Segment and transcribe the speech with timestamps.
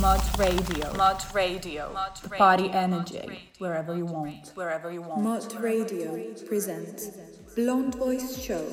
[0.00, 0.86] Mod Radio.
[0.96, 1.90] Mod Radio.
[1.92, 3.20] Mod Party energy
[3.58, 4.50] wherever you want.
[4.54, 5.22] Wherever you want.
[5.22, 6.16] Mod Radio
[6.48, 7.10] presents
[7.54, 8.64] Blonde Voice Show.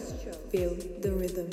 [0.51, 1.49] Feel the rhythm.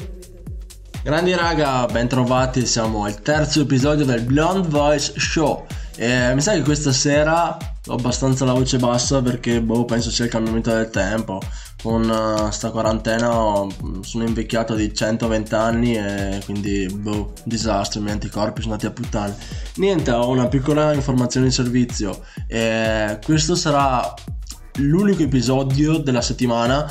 [1.03, 5.67] Grandi raga, bentrovati, siamo al terzo episodio del Blonde Voice Show.
[5.97, 7.57] E mi sa che questa sera
[7.87, 11.41] ho abbastanza la voce bassa perché boh, penso sia il cambiamento del tempo.
[11.85, 13.29] Con uh, sta quarantena
[14.01, 18.95] sono invecchiato di 120 anni e quindi boh, disastro, i miei anticorpi sono andati a
[18.95, 19.37] puttane.
[19.75, 22.25] Niente, ho una piccola informazione di servizio.
[22.47, 24.15] E questo sarà
[24.77, 26.91] l'unico episodio della settimana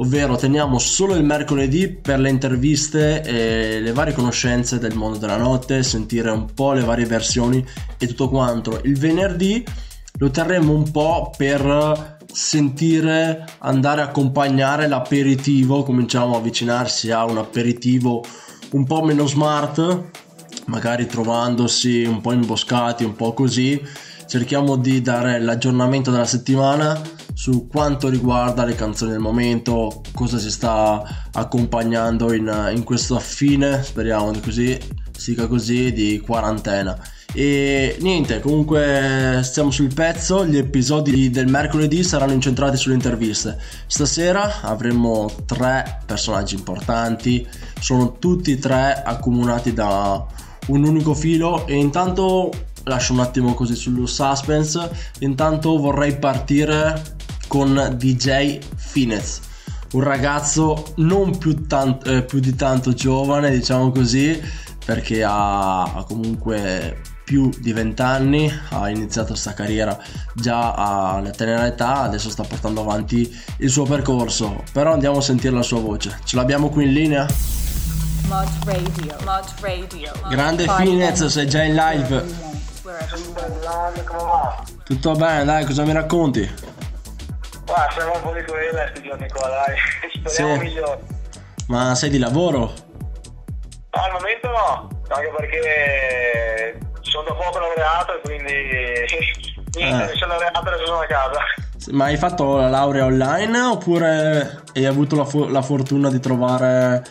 [0.00, 5.36] ovvero teniamo solo il mercoledì per le interviste e le varie conoscenze del mondo della
[5.36, 7.64] notte, sentire un po' le varie versioni
[7.98, 8.80] e tutto quanto.
[8.84, 9.64] Il venerdì
[10.18, 17.38] lo terremo un po' per sentire andare a accompagnare l'aperitivo, cominciamo a avvicinarsi a un
[17.38, 18.24] aperitivo
[18.72, 20.10] un po' meno smart,
[20.66, 23.80] magari trovandosi un po' imboscati, un po' così.
[24.26, 27.00] Cerchiamo di dare l'aggiornamento della settimana
[27.32, 33.82] su quanto riguarda le canzoni del momento, cosa si sta accompagnando in, in questa fine,
[33.82, 34.78] speriamo di così,
[35.16, 36.98] siga così, di quarantena.
[37.34, 43.58] E niente, comunque stiamo sul pezzo, gli episodi del mercoledì saranno incentrati sulle interviste.
[43.86, 47.46] Stasera avremo tre personaggi importanti,
[47.78, 50.26] sono tutti e tre accomunati da
[50.68, 51.66] un unico filo.
[51.66, 52.50] E intanto
[52.84, 54.90] lascio un attimo così sullo suspense,
[55.20, 59.40] intanto vorrei partire con DJ Finez,
[59.92, 64.40] un ragazzo non più, tant- eh, più, di tanto giovane, diciamo così,
[64.84, 69.98] perché ha, ha comunque più di 20 anni, ha iniziato questa carriera
[70.32, 75.54] già alla tenera età, adesso sta portando avanti il suo percorso, però andiamo a sentire
[75.54, 76.20] la sua voce.
[76.24, 77.26] Ce l'abbiamo qui in linea?
[78.28, 80.12] Mod Radio, Mod Radio.
[80.30, 82.24] Grande Finez, sei già in live.
[84.84, 86.50] Tutto bene, dai, cosa mi racconti?
[87.66, 89.76] Guarda, siamo un po' di quella questi giorni qua, dai.
[90.24, 90.66] Speriamo sì.
[90.66, 91.00] migliore.
[91.66, 92.72] Ma sei di lavoro?
[93.90, 98.52] No, al momento no, anche perché sono da poco laureato e quindi
[99.76, 100.16] niente, eh.
[100.16, 101.40] sono laureato e adesso sono a casa.
[101.90, 107.02] Ma hai fatto la laurea online oppure hai avuto la, fo- la fortuna di trovare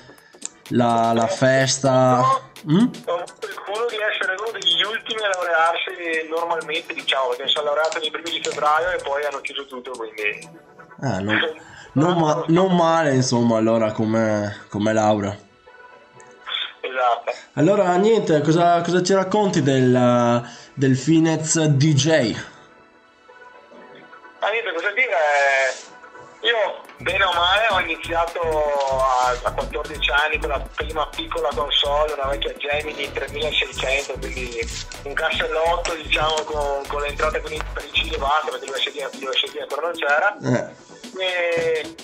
[0.70, 2.18] la, la festa?
[2.18, 2.86] No, mm?
[3.06, 7.50] Ho avuto il culo di essere uno degli ultimi a laurearsi normalmente, diciamo, perché mi
[7.50, 10.50] sono laureato nei primi di febbraio e poi hanno chiuso tutto, quindi...
[11.02, 11.40] Ah, non,
[11.94, 15.46] non, ma, non male, insomma, allora come, come laurea.
[17.54, 20.44] Allora, niente, cosa, cosa ci racconti del,
[20.74, 22.36] del Finez DJ?
[24.40, 25.16] Ah, niente, cosa dire?
[26.42, 32.14] Io bene o male ho iniziato a, a 14 anni con la prima piccola console,
[32.14, 34.60] una vecchia Gemini 3600, quindi
[35.04, 38.68] un cassellotto diciamo con, con le entrate con i e basta, perché
[39.20, 40.38] l'USD ancora non c'era.
[40.44, 41.24] Eh.
[41.24, 41.96] E,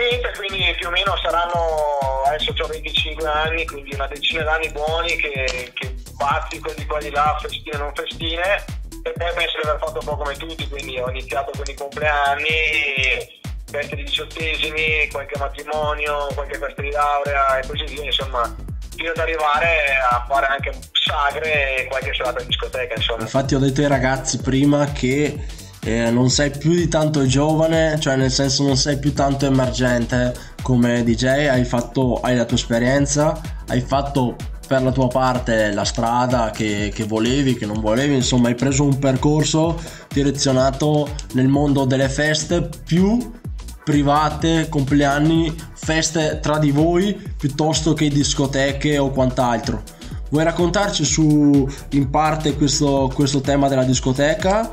[0.00, 5.16] niente, quindi più o meno saranno, adesso ho 25 anni, quindi una decina d'anni buoni
[5.16, 8.64] che, che bazzico di qua di là, festine non festine,
[9.02, 11.74] e poi penso di aver fatto un po' come tutti, quindi ho iniziato con i
[11.74, 13.40] compleanni
[13.72, 18.54] feste di diciottesimi, qualche matrimonio, qualche festa di laurea e così via, insomma,
[18.94, 23.22] fino ad arrivare a fare anche sagre e qualche serata in discoteca, insomma.
[23.22, 25.38] Infatti ho detto ai ragazzi prima che
[25.84, 30.34] eh, non sei più di tanto giovane, cioè nel senso non sei più tanto emergente
[30.62, 35.84] come DJ, hai fatto, hai la tua esperienza, hai fatto per la tua parte la
[35.84, 39.78] strada che, che, volevi, che non volevi, insomma hai preso un percorso
[40.08, 43.32] direzionato nel mondo delle feste più
[43.84, 49.82] private, compleanni, feste tra di voi piuttosto che discoteche o quant'altro.
[50.30, 54.70] Vuoi raccontarci su in parte questo, questo tema della discoteca?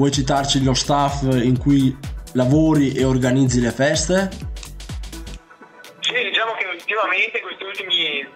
[0.00, 1.94] Vuoi citarci lo staff in cui
[2.32, 4.30] lavori e organizzi le feste?
[6.00, 8.26] Sì, diciamo che ultimamente questi ultimi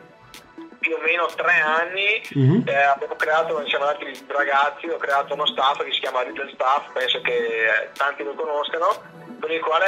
[0.85, 2.63] più o meno tre anni uh-huh.
[2.67, 6.93] eh, abbiamo creato, siamo andati ragazzi, ho creato uno staff che si chiama Little Staff,
[6.93, 9.87] penso che eh, tanti lo conoscano con il quale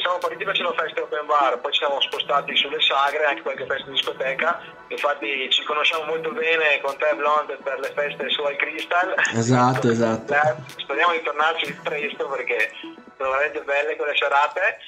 [0.00, 3.86] siamo partiti facendo feste open bar, poi ci siamo spostati sulle sagre, anche qualche festa
[3.86, 8.56] in discoteca, infatti ci conosciamo molto bene con te Blonde per le feste su Al
[8.56, 9.14] Crystal.
[9.34, 10.32] Esatto, esatto.
[10.32, 12.72] Eh, speriamo di tornarci presto perché
[13.16, 14.78] sono veramente belle quelle serate.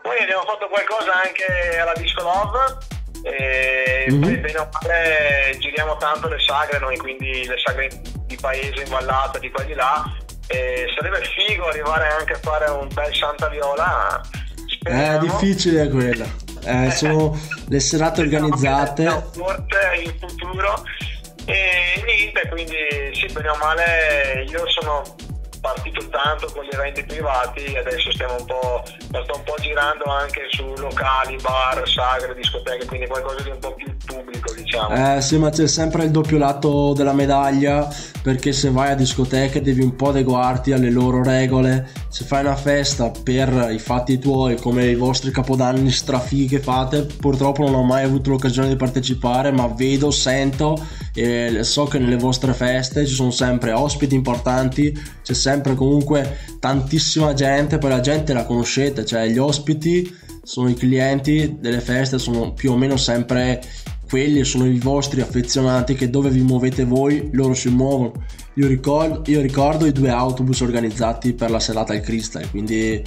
[0.00, 4.20] Poi abbiamo fatto qualcosa anche alla Disco Love e mm-hmm.
[4.20, 7.88] poi bene o male giriamo tanto le sagre noi, quindi le sagre
[8.26, 10.04] di paese in vallata, di qua e di là
[10.46, 14.20] e sarebbe figo arrivare anche a fare un bel Santa Viola.
[14.66, 15.16] Speriamo.
[15.16, 16.26] È difficile quella.
[16.64, 17.38] Eh, sono
[17.68, 19.02] le serate organizzate.
[19.02, 20.84] In futuro.
[21.46, 22.76] E niente, quindi
[23.12, 25.02] sì, bene o male io sono
[25.64, 30.04] partito tanto con gli eventi privati e adesso stiamo un po', sto un po' girando
[30.04, 34.33] anche su locali, bar, sagre, discoteche, quindi qualcosa di un po' più pubblico
[34.74, 35.16] diciamo.
[35.16, 37.88] Eh sì, ma c'è sempre il doppio lato della medaglia
[38.22, 41.88] perché se vai a discoteche devi un po' adeguarti alle loro regole.
[42.08, 47.02] Se fai una festa per i fatti tuoi come i vostri capodanni strafighi che fate,
[47.02, 52.16] purtroppo non ho mai avuto l'occasione di partecipare, ma vedo, sento e so che nelle
[52.16, 54.92] vostre feste ci sono sempre ospiti importanti,
[55.22, 60.74] c'è sempre comunque tantissima gente, poi la gente la conoscete, cioè gli ospiti sono i
[60.74, 63.62] clienti delle feste, sono più o meno sempre
[64.14, 68.12] quelli, sono i vostri affezionati che dove vi muovete voi loro si muovono.
[68.54, 73.02] Io ricordo, io ricordo i due autobus organizzati per la serata al Crystal, quindi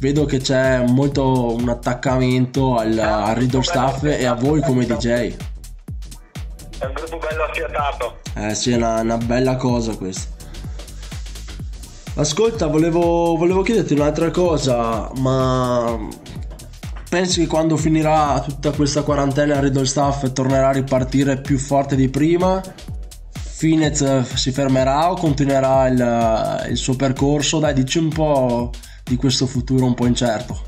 [0.00, 5.06] vedo che c'è molto un attaccamento al, al Riddle Staff e a voi come DJ.
[5.06, 8.18] È un gruppo bello affiatato.
[8.34, 10.30] Eh sì, è una, una bella cosa questa.
[12.16, 15.98] Ascolta, volevo, volevo chiederti un'altra cosa, ma
[17.14, 22.08] pensi che quando finirà tutta questa quarantena Riddle Staff tornerà a ripartire più forte di
[22.08, 22.60] prima?
[23.32, 27.60] Finez si fermerà o continuerà il, il suo percorso?
[27.60, 28.72] Dai, dici un po'
[29.04, 30.60] di questo futuro un po' incerto.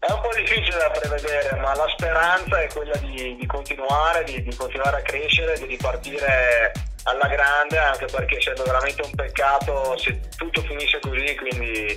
[0.00, 4.42] È un po' difficile da prevedere, ma la speranza è quella di, di continuare, di,
[4.42, 6.72] di, continuare a crescere, di ripartire
[7.04, 11.96] alla grande, anche perché sarebbe veramente un peccato se tutto finisse così, quindi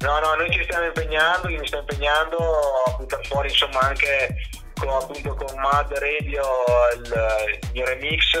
[0.00, 2.38] no, no, noi ci stiamo impegnando, io mi sto impegnando
[2.86, 4.36] a buttare fuori insomma anche
[4.74, 6.44] con, appunto con Mad Radio
[6.96, 8.38] il, il remix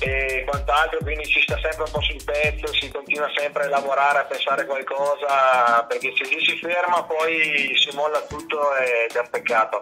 [0.00, 4.18] e quant'altro, quindi si sta sempre un po' sul pezzo, si continua sempre a lavorare,
[4.18, 9.30] a pensare qualcosa, perché se lì si ferma poi si molla tutto ed è un
[9.30, 9.78] peccato.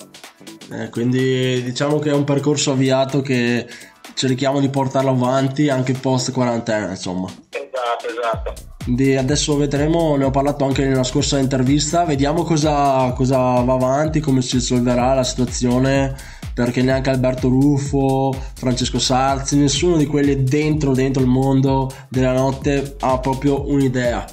[0.72, 3.66] Eh, quindi diciamo che è un percorso avviato che
[4.14, 7.28] cerchiamo di portarlo avanti anche post quarantena, insomma.
[7.50, 8.54] Esatto, esatto.
[8.84, 14.18] Quindi adesso vedremo, ne ho parlato anche nella scorsa intervista, vediamo cosa, cosa va avanti,
[14.20, 16.14] come si risolverà la situazione
[16.54, 22.96] perché neanche Alberto Ruffo, Francesco Sarzi, nessuno di quelli dentro, dentro il mondo della notte
[23.00, 24.24] ha proprio un'idea.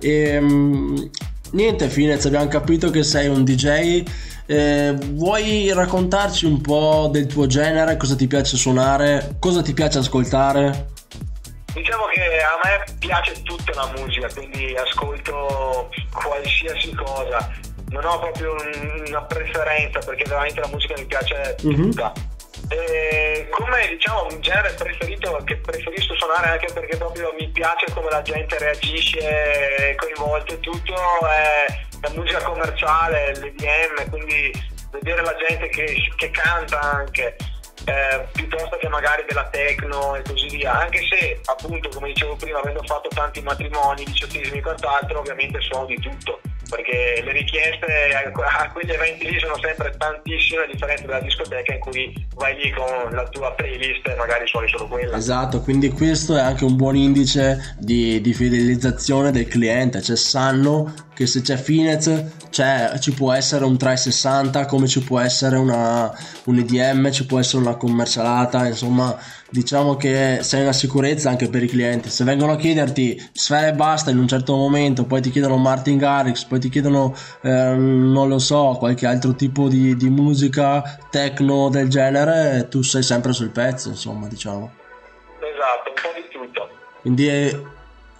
[0.00, 1.10] E um,
[1.52, 4.02] niente, Finez, abbiamo capito che sei un DJ.
[4.50, 9.98] Eh, vuoi raccontarci un po' del tuo genere, cosa ti piace suonare, cosa ti piace
[9.98, 10.86] ascoltare?
[11.74, 17.46] Diciamo che a me piace tutta la musica, quindi ascolto qualsiasi cosa
[17.90, 18.54] non ho proprio
[19.06, 21.82] una preferenza perché veramente la musica mi piace mm-hmm.
[21.82, 22.12] tutta.
[22.70, 28.08] E come diciamo un genere preferito che preferisco suonare anche perché proprio mi piace come
[28.10, 30.94] la gente reagisce coinvolto e tutto
[31.26, 34.52] è la musica commerciale, l'EDM, quindi
[34.90, 37.36] vedere la gente che, che canta anche
[37.84, 42.58] eh, piuttosto che magari della techno e così via, anche se appunto come dicevo prima
[42.58, 48.70] avendo fatto tanti matrimoni, diciottesimi e quant'altro ovviamente suono di tutto perché le richieste a
[48.72, 53.12] quegli eventi lì sono sempre tantissime a differenza della discoteca in cui vai lì con
[53.12, 55.16] la tua playlist e magari suoni solo quella.
[55.16, 60.92] Esatto, quindi questo è anche un buon indice di, di fidelizzazione del cliente, cioè sanno
[61.14, 66.12] che se c'è Finez c'è, ci può essere un 360 come ci può essere una,
[66.44, 69.18] un EDM, ci può essere una commercialata, insomma
[69.50, 72.10] diciamo che sei una sicurezza anche per i clienti.
[72.10, 75.96] Se vengono a chiederti sfera e basta in un certo momento, poi ti chiedono Martin
[75.96, 81.68] Garrix, poi ti chiedono, eh, non lo so, qualche altro tipo di, di musica techno
[81.68, 84.70] del genere, tu sei sempre sul pezzo, insomma, diciamo.
[85.40, 86.68] Esatto, un po' di tutto.
[87.00, 87.60] Quindi è,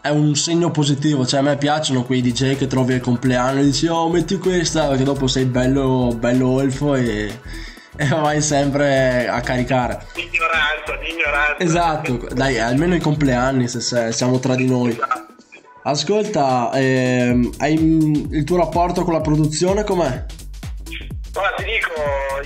[0.01, 3.65] è un segno positivo, cioè a me piacciono quei DJ che trovi al compleanno e
[3.65, 7.31] dici oh metti questa perché dopo sei bello, bello olfo e
[8.01, 10.07] e vai sempre a caricare.
[10.15, 11.59] Ignoranza, ignoranza.
[11.59, 14.97] Esatto, dai, almeno i compleanni se, se siamo tra di noi.
[15.83, 20.25] Ascolta, ehm, hai il tuo rapporto con la produzione com'è?
[21.33, 21.93] Guarda, ti dico,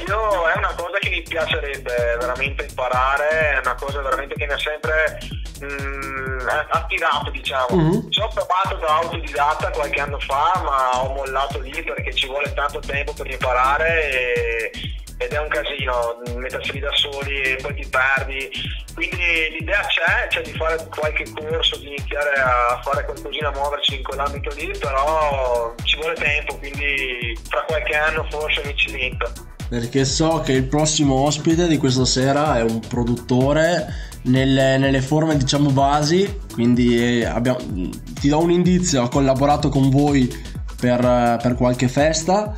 [0.06, 4.52] io è una cosa che mi piacerebbe veramente imparare, è una cosa veramente che mi
[4.52, 5.18] ha sempre
[5.60, 7.76] mh, mm, attirato, diciamo.
[7.76, 8.10] Mm-hmm.
[8.10, 12.52] Ci ho provato da autodidatta qualche anno fa, ma ho mollato lì perché ci vuole
[12.54, 14.70] tanto tempo per imparare e
[15.18, 18.50] ed è un casino mettersi da soli e poi ti perdi.
[18.94, 23.96] Quindi l'idea c'è, c'è di fare qualche corso, di iniziare a fare qualcosina, a muoverci
[23.96, 29.32] in quell'ambito lì, però ci vuole tempo, quindi fra qualche anno forse mi ci metto.
[29.68, 35.36] Perché so che il prossimo ospite di questa sera è un produttore nelle, nelle forme
[35.36, 37.58] diciamo basi, quindi eh, abbiamo,
[38.20, 40.30] ti do un indizio, ha collaborato con voi
[40.78, 42.54] per, per qualche festa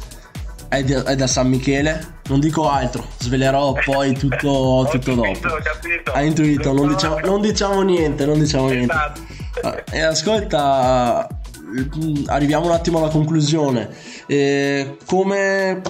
[0.69, 2.13] è, di- è da San Michele.
[2.29, 5.57] Non dico altro, svelerò poi tutto, tutto capito, dopo.
[5.63, 6.13] capito.
[6.13, 8.93] Hai intuito, non diciamo, non diciamo niente, non diciamo niente.
[8.95, 9.21] Esatto.
[9.63, 11.29] Ah, E ascolta,
[11.67, 13.89] mm, arriviamo un attimo alla conclusione.
[14.27, 15.81] Eh, come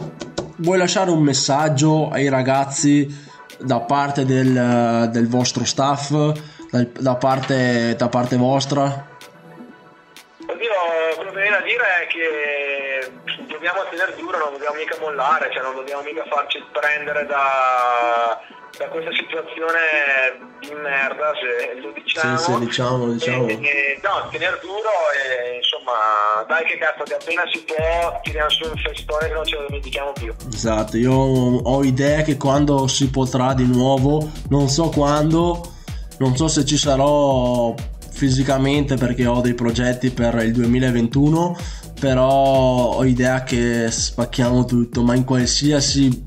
[0.56, 3.22] vuoi lasciare un messaggio ai ragazzi
[3.60, 6.10] da parte del, del vostro staff,
[6.70, 9.12] dal- da, parte, da parte vostra?
[10.46, 10.70] Oddio,
[11.16, 12.18] quello che viene a dire è che
[13.64, 18.38] dobbiamo tenere duro, non dobbiamo mica mollare, cioè non dobbiamo mica farci prendere da,
[18.76, 19.80] da questa situazione
[20.60, 22.36] di merda, se lo diciamo.
[22.36, 23.48] Sì, sì, diciamo, diciamo.
[23.48, 28.50] E- e- no, tenere duro e insomma, dai che cazzo, che appena si può tiriamo
[28.50, 30.34] su un festone che non ce lo dimentichiamo più.
[30.52, 35.72] Esatto, io ho idea che quando si potrà di nuovo, non so quando,
[36.18, 37.74] non so se ci sarò
[38.10, 41.56] fisicamente perché ho dei progetti per il 2021,
[42.04, 46.22] però ho idea che spacchiamo tutto, ma in qualsiasi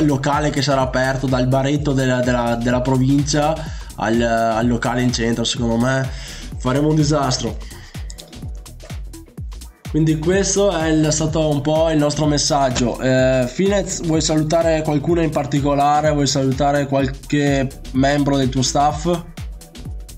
[0.00, 3.54] locale che sarà aperto, dal baretto della, della- della provincia
[3.94, 6.04] al, al locale in centro, secondo me
[6.58, 7.56] faremo un disastro.
[9.90, 12.98] Quindi questo è stato un po' il nostro messaggio.
[12.98, 16.10] Eh, Finez, vuoi salutare qualcuno in particolare?
[16.10, 19.35] Vuoi salutare qualche membro del tuo staff?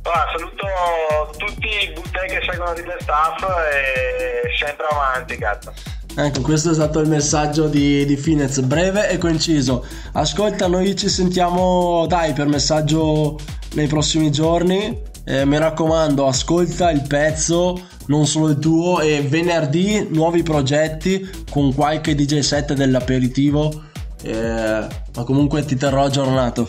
[0.09, 5.71] Allora, saluto tutti i buttei che seguono di del staff e sempre avanti, cazzo.
[6.17, 9.85] Ecco, questo è stato il messaggio di, di Finez, breve e conciso.
[10.13, 13.39] Ascolta, noi ci sentiamo, dai, per messaggio
[13.75, 14.99] nei prossimi giorni.
[15.25, 21.75] Eh, mi raccomando, ascolta il pezzo, non solo il tuo, e venerdì nuovi progetti con
[21.75, 23.83] qualche DJ set dell'aperitivo.
[24.23, 26.67] Eh, ma comunque ti terrò aggiornato.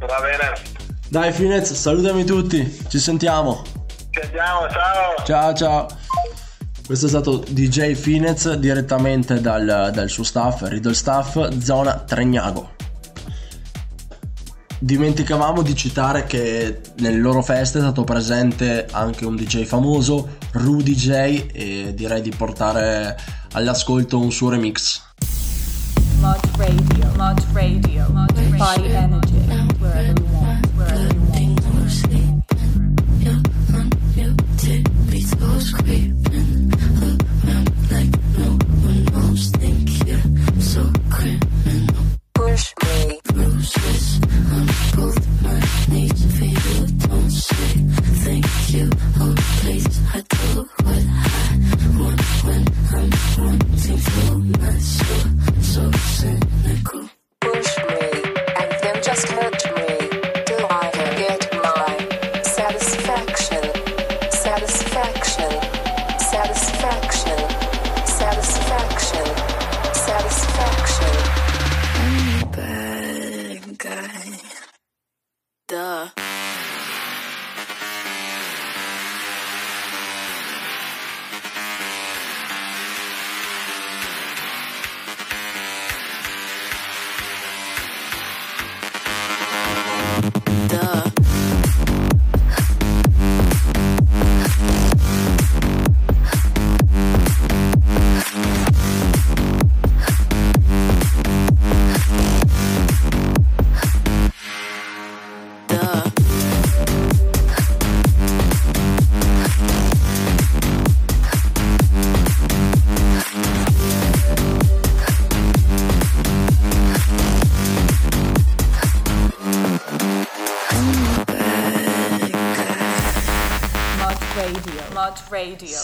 [0.00, 0.77] Va bene.
[1.10, 3.62] Dai Finez, salutami tutti, ci sentiamo.
[4.10, 5.24] Ci vediamo, ciao.
[5.24, 5.86] Ciao ciao.
[6.84, 12.72] Questo è stato DJ Finez direttamente dal, dal suo staff, Riddle Staff, zona Tregnago.
[14.78, 20.94] Dimenticavamo di citare che nelle loro feste è stato presente anche un DJ famoso, Rudy
[20.94, 21.10] J,
[21.54, 23.18] e direi di portare
[23.52, 25.02] all'ascolto un suo remix.
[26.20, 28.56] Mod Radio, Mod Radio, Mod Radio.
[28.56, 30.27] Body Energy,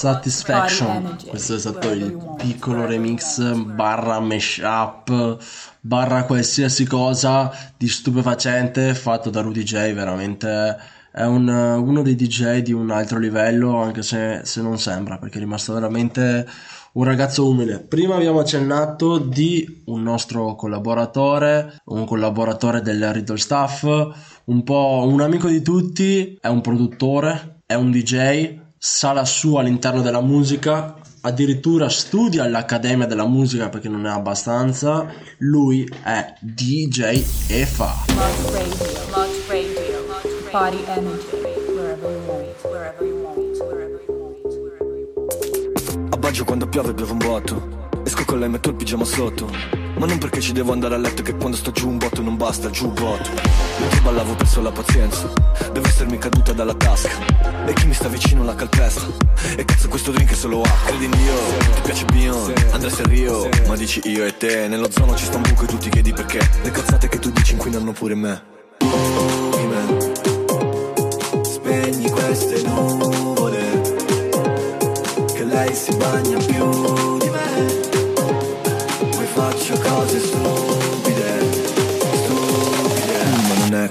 [0.05, 1.17] Satisfaction.
[1.27, 5.39] Questo è stato wherever il piccolo remix barra mashup
[5.81, 9.95] barra qualsiasi cosa di stupefacente fatto da Rudy J.
[9.95, 10.77] Veramente
[11.11, 15.39] è un- uno dei DJ di un altro livello, anche se, se non sembra, perché
[15.39, 16.47] è rimasto veramente
[16.93, 17.79] un ragazzo umile.
[17.79, 23.85] Prima abbiamo accennato di un nostro collaboratore, un collaboratore del Riddle Staff,
[24.45, 29.61] un po' un amico di tutti, è un produttore, è un DJ, sa la sua
[29.61, 35.07] all'interno della musica, addirittura studia all'Accademia della Musica perché non è abbastanza.
[35.39, 38.05] Lui è DJ e fa.
[38.15, 38.77] Mod Radio,
[39.09, 40.51] Mod Radio, Mod Radio.
[40.53, 41.41] Body Energy,
[41.73, 46.13] wherever you want, wherever you want, wherever you want, wherever you want.
[46.13, 50.07] A Baggio quando piove bevo un botto Esco con lei metto il pigiama sotto Ma
[50.07, 52.67] non perché ci devo andare a letto che quando sto giù un botto non basta
[52.67, 53.31] il giubbotto
[53.79, 55.31] Mentre ballavo ho perso la pazienza.
[55.73, 57.19] Devo essermi caduta dalla tasca.
[57.67, 59.07] E chi mi sta vicino la calpesta.
[59.57, 60.87] E cazzo questo drink è solo acqua.
[60.87, 61.35] Credi in Dio,
[61.75, 64.69] ti piace Beyond, Andres e Rio Ma dici io e te.
[64.69, 66.39] Nello zono ci sta un buco e tu ti chiedi perché.
[66.63, 68.43] Le cazzate che tu dici inquinano pure me.
[68.79, 70.13] Boogeyman
[71.43, 73.81] Spegni queste nuvole
[75.33, 77.04] Che lei si bagna più
[79.35, 81.41] faccio cose stupide,
[82.23, 83.91] stupide, ma non è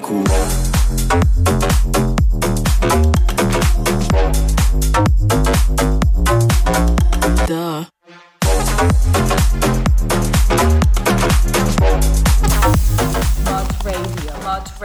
[7.36, 7.88] Radio.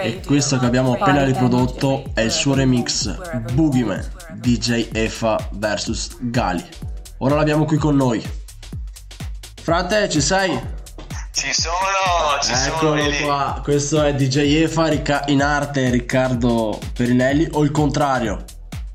[0.01, 3.17] E questo che abbiamo appena riprodotto è il suo remix
[3.53, 6.65] Boogeyman DJ Efa vs Gali.
[7.19, 8.47] Ora l'abbiamo qui con noi.
[9.69, 10.59] Frate, ci sei?
[11.31, 13.21] Ci sono, ci sono Eccolo lì.
[13.21, 13.61] qua.
[13.63, 18.45] Questo è DJ Efa Ricca- in arte Riccardo Perinelli o il contrario?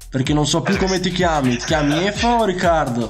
[0.09, 1.57] Perché non so più come ti chiami.
[1.57, 3.01] Ti chiami Efa o Riccardo?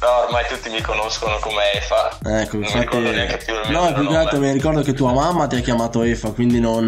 [0.00, 2.18] No, ormai tutti mi conoscono come Efa.
[2.40, 2.78] Ecco, non infatti.
[2.80, 5.54] ricordo neanche più il mio no, più che altro mi ricordo che tua mamma ti
[5.54, 6.84] ha chiamato Efa, quindi non.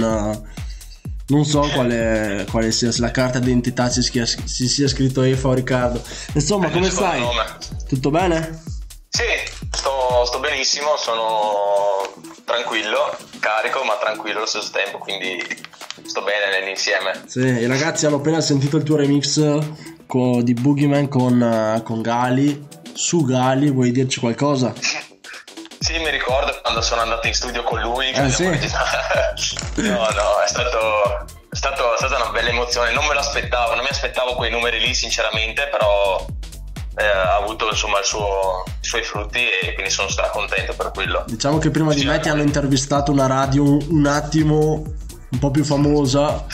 [1.28, 5.52] Non so quale, quale sia la carta d'identità si, schia- si sia scritto Efa o
[5.52, 6.02] Riccardo.
[6.32, 7.22] Insomma, il come stai?
[7.86, 8.62] Tutto bene?
[9.12, 9.24] Sì,
[9.72, 12.14] sto, sto benissimo, sono
[12.44, 15.44] tranquillo, carico ma tranquillo allo stesso tempo, quindi
[16.06, 17.20] sto bene nell'insieme.
[17.26, 19.58] Sì, i ragazzi hanno appena sentito il tuo remix
[20.06, 22.68] co- di Boogeyman con, eh, con Gali.
[22.92, 24.72] Su Gali, vuoi dirci qualcosa?
[25.82, 28.10] Sì, mi ricordo quando sono andato in studio con lui.
[28.10, 28.44] Eh, sì.
[29.80, 32.92] no, no, è stato, è stato- è stata una bella emozione.
[32.92, 36.24] Non me l'aspettavo, non mi aspettavo quei numeri lì, sinceramente, però
[36.96, 41.24] eh, ha avuto insomma il suo- i suoi frutti e quindi sono stracontento per quello.
[41.26, 44.82] Diciamo che prima di me ti hanno intervistato una radio un attimo
[45.30, 46.44] un po' più famosa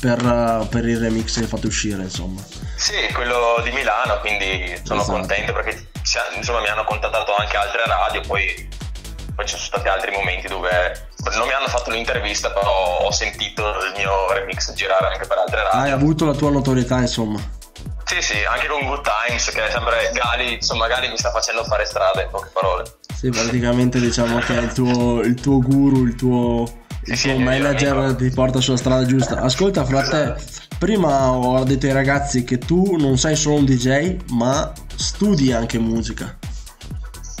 [0.00, 2.40] per, eh, per il remix che hai fatto uscire, insomma.
[2.76, 5.18] Sì, quello di Milano, quindi sono Esatto.
[5.18, 5.88] contento perché
[6.36, 8.68] insomma, mi hanno contattato anche altre radio, poi,
[9.34, 13.62] poi ci sono stati altri momenti dove non mi hanno fatto l'intervista, però ho sentito
[13.84, 15.80] il mio remix girare anche per altre radio.
[15.80, 17.38] Hai avuto la tua notorietà, insomma.
[18.10, 21.62] Sì, sì, anche con Good Times, che è sempre Gali, insomma Gali mi sta facendo
[21.62, 22.82] fare strada, in poche parole.
[23.14, 26.64] Sì, praticamente diciamo che è il tuo, il tuo guru, il tuo,
[27.04, 29.36] il Sì, tuo sì, manager ti porta sulla strada giusta.
[29.36, 30.34] Ascolta, frate,
[30.76, 35.78] prima ho detto ai ragazzi che tu non sei solo un DJ, ma studi anche
[35.78, 36.36] musica.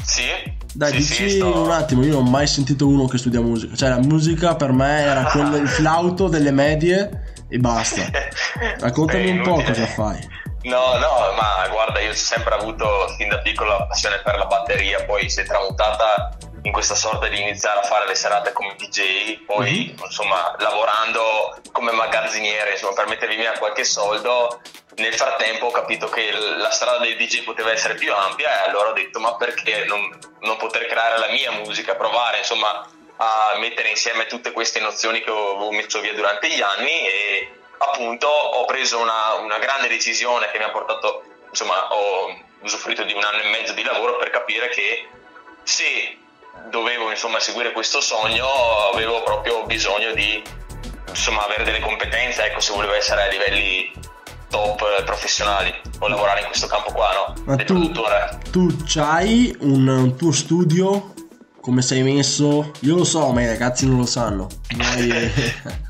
[0.04, 0.22] Sì?
[0.72, 3.74] Dai, sì, dici sto- un attimo, io non ho mai sentito uno che studia musica.
[3.74, 8.02] Cioè, la musica per me era quello, il flauto delle medie e basta.
[8.78, 10.38] Raccontami un po' cosa fai.
[10.62, 14.44] No, no, ma guarda, io ho sempre avuto fin da piccolo la passione per la
[14.44, 18.74] batteria, poi si è tramutata in questa sorta di iniziare a fare le serate come
[18.76, 24.60] DJ, poi insomma lavorando come magazziniere, insomma per mettermi via qualche soldo.
[24.96, 28.90] Nel frattempo ho capito che la strada del DJ poteva essere più ampia e allora
[28.90, 33.88] ho detto ma perché non, non poter creare la mia musica, provare insomma a mettere
[33.88, 38.98] insieme tutte queste nozioni che avevo messo via durante gli anni e appunto ho preso
[38.98, 43.48] una, una grande decisione che mi ha portato, insomma, ho usufruito di un anno e
[43.50, 45.08] mezzo di lavoro per capire che
[45.62, 46.16] se
[46.68, 48.46] dovevo insomma seguire questo sogno
[48.92, 50.42] avevo proprio bisogno di
[51.08, 53.90] insomma avere delle competenze, ecco, se volevo essere a livelli
[54.50, 57.42] top professionali o lavorare in questo campo qua, no?
[57.46, 58.38] Ma Del tu, produttore.
[58.50, 61.14] tu c'hai un, un tuo studio?
[61.60, 62.72] Come sei messo?
[62.80, 64.48] Io lo so, ma i ragazzi non lo sanno.
[64.76, 65.32] Noi-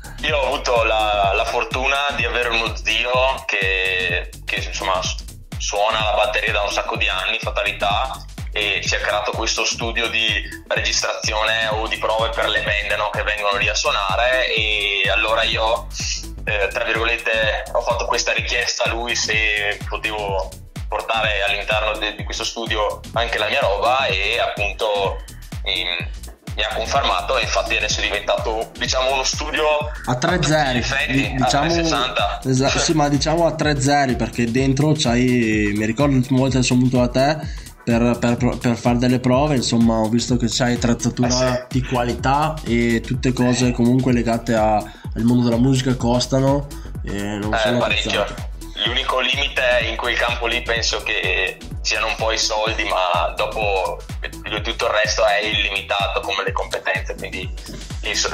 [0.23, 5.17] Io ho avuto la, la fortuna di avere uno zio che, che, insomma su-
[5.57, 10.07] suona la batteria da un sacco di anni, fatalità, e ci ha creato questo studio
[10.09, 15.09] di registrazione o di prove per le band no, che vengono lì a suonare e
[15.09, 15.87] allora io,
[16.45, 20.51] eh, tra virgolette, ho fatto questa richiesta a lui se potevo
[20.87, 25.17] portare all'interno de- di questo studio anche la mia roba e appunto
[25.63, 26.09] ehm,
[26.55, 29.63] mi ha confermato e infatti adesso è diventato diciamo uno studio
[30.05, 32.39] a 3 zeri Effetti, Di- a diciamo 360.
[32.45, 36.63] esatto, sì ma diciamo a 3 zeri perché dentro c'hai mi ricordo l'ultima volta che
[36.65, 37.47] sono venuto da te
[37.83, 42.53] per, per- per fare delle prove insomma ho visto che c'hai attrezzatura Eh di qualità
[42.63, 46.67] e tutte cose comunque legate a- al mondo della musica costano
[47.03, 48.11] e non Eh, sono parecchio.
[48.11, 48.49] cazzate.
[48.85, 53.99] L'unico limite in quel campo lì penso che siano un po' i soldi, ma dopo
[54.63, 57.49] tutto il resto è illimitato come le competenze, quindi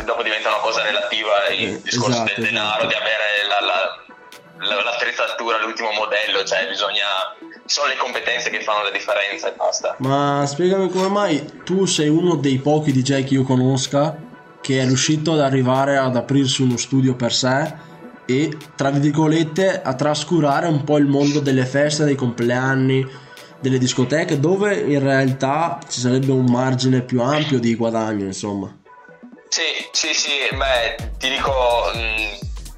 [0.05, 2.87] dopo diventa una cosa relativa il Eh, discorso esatto, del denaro, esatto.
[2.87, 7.05] di avere la- la- la- l'attrezzatura, l'ultimo modello, cioè bisogna
[7.65, 9.95] sono le competenze che fanno la differenza e basta.
[9.99, 14.15] Ma spiegami come mai tu sei uno dei pochi DJ che io conosca
[14.61, 17.73] che è riuscito ad arrivare ad aprirsi uno studio per sé
[18.27, 23.07] e, tra virgolette, a trascurare un po' il mondo delle feste, dei compleanni,
[23.59, 28.75] delle discoteche, dove in realtà ci sarebbe un margine più ampio di guadagno, insomma.
[29.49, 29.61] Sì,
[29.91, 31.51] sì, sì, beh, ti dico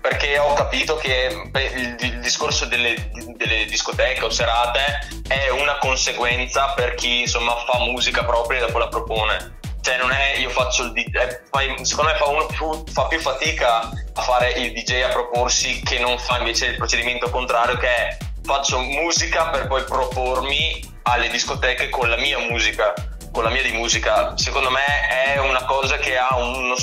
[0.02, 1.30] perché ho capito che
[1.76, 4.80] il discorso delle, delle discoteche o serate
[5.28, 9.59] è una conseguenza per chi insomma fa musica propria e dopo la propone.
[9.82, 13.20] Cioè non è io faccio il DJ, eh, secondo me fa uno più, fa più
[13.20, 17.88] fatica a fare il DJ a proporsi che non fa invece il procedimento contrario che
[17.88, 22.94] è faccio musica per poi propormi alle discoteche con la mia musica,
[23.32, 24.36] con la mia di musica.
[24.38, 26.76] Secondo me è una cosa che ha uno,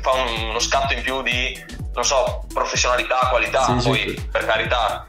[0.00, 1.62] fa uno scatto in più di,
[1.94, 4.28] non so, professionalità, qualità, Sì, sì, poi sì.
[4.30, 5.06] per carità.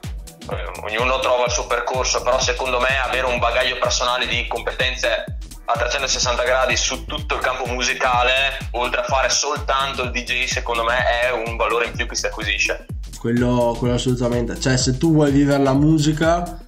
[0.51, 5.23] eh, Ognuno trova il suo percorso, però secondo me avere un bagaglio personale di competenze
[5.65, 8.31] a 360 gradi su tutto il campo musicale,
[8.71, 12.25] oltre a fare soltanto il DJ, secondo me è un valore in più che si
[12.25, 12.85] acquisisce.
[13.17, 14.59] Quello, quello assolutamente.
[14.59, 16.59] Cioè, se tu vuoi vivere la musica,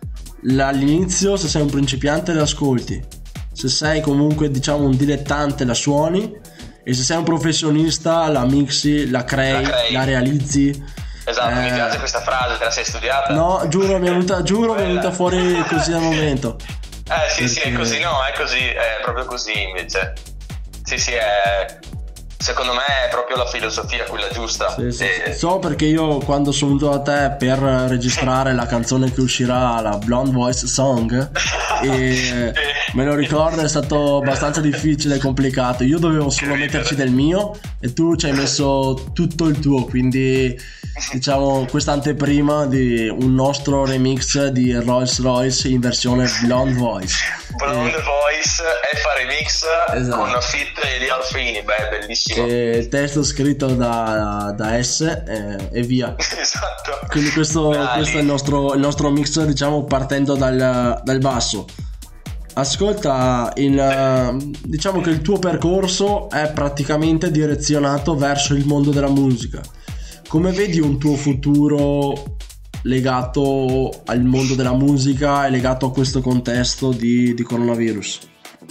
[0.43, 3.03] la- all'inizio, se sei un principiante, l'ascolti.
[3.51, 6.33] Se sei comunque, diciamo, un dilettante, la suoni.
[6.87, 10.05] E se sei un professionista, la mixi, la crei, La la, crei.
[10.05, 10.83] realizzi.
[11.25, 13.33] Esatto, mi Eh, piace questa frase, te la sei studiata?
[13.33, 16.57] No, giuro, mi è venuta, giuro, mi è venuta fuori così al momento.
[17.07, 20.13] Eh sì, sì, è Perché- così, no, è così, è proprio così invece.
[20.83, 21.77] Sì, sì, è...
[22.45, 24.69] Secondo me è proprio la filosofia quella giusta.
[24.75, 25.33] Sì, sì, E-.
[25.33, 29.97] So perché io quando sono venuto da te per registrare la canzone che uscirà, la
[29.97, 31.31] Blonde Voice Song,
[31.81, 32.53] e
[32.93, 35.83] me lo ricordo è stato abbastanza difficile e complicato.
[35.83, 36.65] Io dovevo solo ridere.
[36.71, 40.55] metterci del mio e tu ci hai messo tutto il tuo, quindi
[41.13, 47.15] diciamo questa anteprima di un nostro remix di Rolls Royce in versione Blonde Voice.
[47.57, 48.61] Blonde Eh, Voice,
[48.95, 50.17] F Remix Esatto.
[50.17, 52.34] con Fit e di Alfini, beh, bellissimo.
[52.35, 56.15] E il testo scritto da, da S eh, e via.
[56.17, 57.07] esatto.
[57.09, 61.65] Quindi questo, questo è il nostro, il nostro mix, diciamo, partendo dal, dal basso.
[62.53, 69.61] Ascolta, il, diciamo che il tuo percorso è praticamente direzionato verso il mondo della musica.
[70.27, 72.37] Come vedi un tuo futuro
[72.83, 78.19] legato al mondo della musica e legato a questo contesto di, di coronavirus?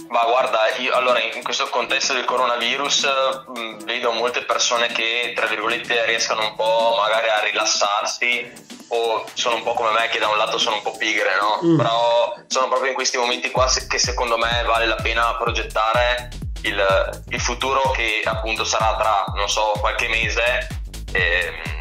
[0.09, 3.07] Ma guarda, io allora in questo contesto del coronavirus
[3.47, 8.51] mh, vedo molte persone che tra virgolette riescono un po' magari a rilassarsi
[8.89, 11.59] o sono un po' come me che da un lato sono un po' pigre, no?
[11.63, 11.77] Mm.
[11.77, 16.29] Però sono proprio in questi momenti qua che secondo me vale la pena progettare
[16.63, 20.67] il, il futuro che appunto sarà tra, non so, qualche mese.
[21.13, 21.74] ehm,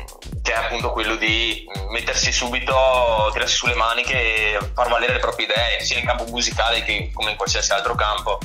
[0.44, 5.46] che è appunto quello di mettersi subito, tirarsi sulle maniche e far valere le proprie
[5.46, 8.38] idee, sia in campo musicale che come in qualsiasi altro campo.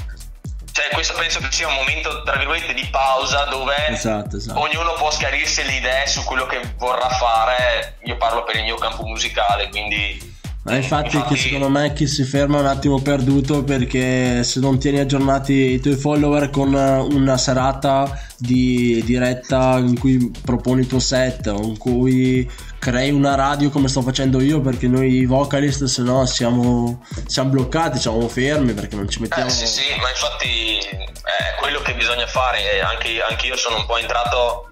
[0.71, 4.61] Cioè, questo penso che sia un momento, tra virgolette, di pausa dove Esatto, esatto.
[4.61, 7.97] ognuno può schiarirsi le idee su quello che vorrà fare.
[8.05, 10.37] Io parlo per il mio campo musicale, quindi
[10.69, 14.77] Ma infatti, che secondo me chi si ferma è un attimo perduto perché se non
[14.77, 20.99] tieni aggiornati i tuoi follower con una serata di diretta in cui proponi il tuo
[20.99, 26.01] set o in cui crei una radio come sto facendo io perché noi vocalist se
[26.03, 29.49] no siamo, siamo bloccati, siamo fermi perché non ci mettiamo...
[29.49, 32.81] Eh, sì, sì, ma infatti è quello che bisogna fare.
[32.81, 34.68] Anche, anche io sono un po' entrato.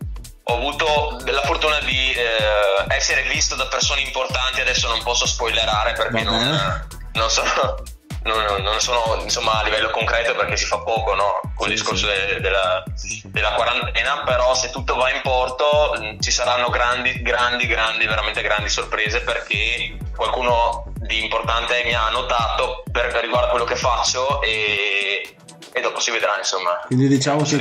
[0.49, 4.61] Ho avuto la fortuna di eh, essere visto da persone importanti.
[4.61, 6.87] Adesso non posso spoilerare perché non, bene.
[7.13, 7.75] non sono.
[8.27, 11.39] Non, non sono insomma a livello concreto perché si fa poco no?
[11.55, 12.83] con il discorso de- della,
[13.23, 18.41] della quarantena però se tutto va in porto mh, ci saranno grandi grandi grandi veramente
[18.41, 24.41] grandi sorprese perché qualcuno di importante mi ha notato per riguardo a quello che faccio
[24.41, 25.37] e,
[25.77, 27.57] e dopo si vedrà insomma Quindi diciamo che,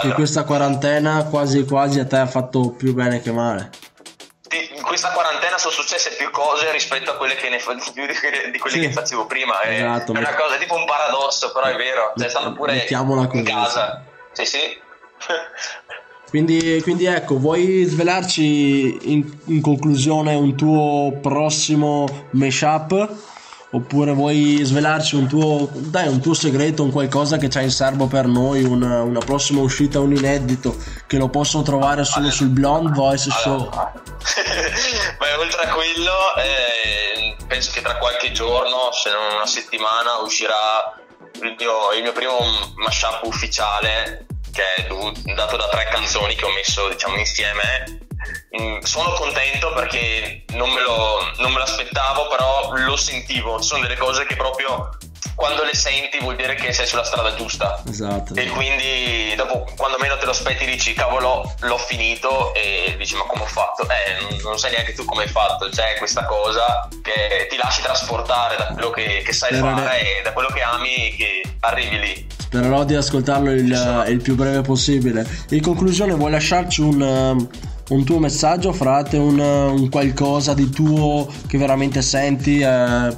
[0.00, 3.70] che questa quarantena quasi quasi a te ha fatto più bene che male.
[4.74, 7.58] In questa quarantena sono successe più cose rispetto a quelle che ne
[8.50, 8.80] di quelle, Sì.
[8.80, 12.28] che facevo prima è, Esatto, è una cosa tipo un paradosso però è vero cioè
[12.30, 14.02] stando pure Mettiamola in casa
[14.32, 14.58] sì sì
[16.28, 23.08] Quindi, quindi ecco, vuoi svelarci in, in conclusione un tuo prossimo mashup?
[23.70, 28.06] Oppure vuoi svelarci un tuo, dai, un tuo segreto, un qualcosa che c'hai in serbo
[28.06, 30.74] per noi, una, una prossima uscita, un inedito
[31.06, 33.68] che lo possono trovare solo sul Blonde Voice Show?
[33.68, 40.94] Beh, oltre a quello, eh, penso che tra qualche giorno, se non una settimana, uscirà
[41.42, 42.38] il mio, il mio primo
[42.76, 44.86] mashup ufficiale, che è
[45.34, 48.06] dato da tre canzoni che ho messo diciamo insieme.
[48.60, 53.60] Mm, sono contento perché non me, lo, non me l'aspettavo, però lo sentivo.
[53.62, 54.90] Sono delle cose che proprio
[55.38, 57.80] quando le senti vuol dire che sei sulla strada giusta.
[57.88, 58.34] Esatto.
[58.34, 63.22] E quindi dopo, quando meno te lo aspetti, dici cavolo, l'ho finito e dici ma
[63.22, 63.84] come ho fatto?
[63.84, 68.56] Eh, non, sai neanche tu come hai fatto, c'è questa cosa che ti lasci trasportare
[68.56, 72.26] da quello che, che sai Sperare- fare e da quello che ami che arrivi lì.
[72.36, 75.24] Spererò di ascoltarlo il, il più breve possibile.
[75.50, 77.48] In conclusione, vuoi lasciarci un, um,
[77.88, 79.16] un tuo messaggio, frate?
[79.16, 82.66] Un, un qualcosa di tuo che veramente senti eh,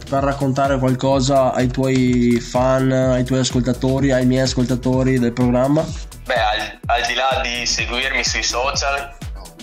[0.09, 5.85] per raccontare qualcosa ai tuoi fan, ai tuoi ascoltatori, ai miei ascoltatori del programma?
[6.25, 9.11] Beh, al, al di là di seguirmi sui social,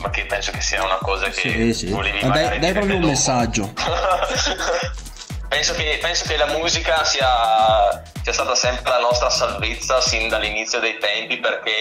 [0.02, 1.86] ma che penso che sia una cosa che Sì, sì.
[1.91, 3.12] volevi Ma dai- magari dai dire proprio un dopo.
[3.13, 3.74] messaggio.
[5.47, 10.79] penso, che, penso che la musica sia, sia stata sempre la nostra salvezza sin dall'inizio
[10.79, 11.71] dei tempi perché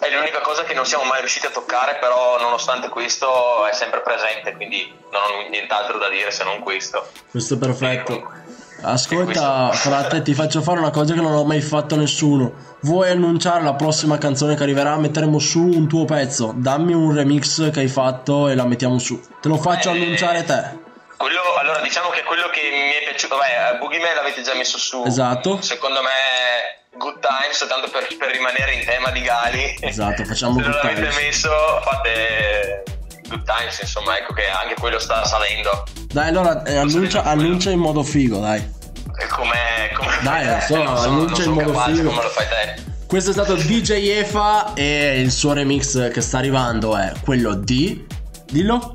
[0.00, 4.00] è l'unica cosa che non siamo mai riusciti a toccare, però nonostante questo è sempre
[4.00, 7.08] presente, quindi non ho nient'altro da dire se non questo.
[7.30, 8.42] Questo è perfetto.
[8.82, 12.52] Ascolta, frate, ti faccio fare una cosa che non ho mai fatto nessuno.
[12.80, 14.98] Vuoi annunciare la prossima canzone che arriverà?
[14.98, 16.52] Metteremo su un tuo pezzo.
[16.54, 19.18] Dammi un remix che hai fatto e la mettiamo su.
[19.40, 20.82] Te lo faccio Eh, annunciare te.
[21.16, 24.78] Quello, allora diciamo che quello che mi è piaciuto, vabbè, Boogie Man l'avete già messo
[24.78, 25.02] su.
[25.06, 25.60] Esatto.
[25.62, 29.76] Secondo me Good Times, tanto per, per rimanere in tema di Gali.
[29.80, 31.16] Esatto, facciamo Se non Good l'avete Times.
[31.16, 31.50] messo,
[31.82, 32.82] fate
[33.28, 35.84] Good Times, insomma, ecco che anche quello sta salendo.
[36.12, 38.58] Dai, allora eh, annuncia, annuncia in modo figo, dai.
[38.60, 42.08] E come, come Dai, lo so, non annuncia in modo figo.
[42.10, 42.82] come lo fai te.
[43.06, 48.04] Questo è stato DJ Efa e il suo remix che sta arrivando è quello di...
[48.46, 48.94] Dillo?